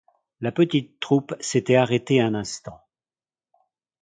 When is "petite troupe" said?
0.51-1.35